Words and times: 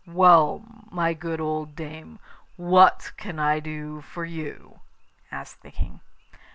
'Well, 0.07 0.63
my 0.89 1.13
good 1.13 1.39
old 1.39 1.75
dame, 1.75 2.17
what 2.55 3.11
can 3.17 3.37
I 3.37 3.59
do 3.59 4.01
for 4.01 4.25
you?' 4.25 4.79
asked 5.31 5.61
the 5.61 5.69
King. 5.69 5.99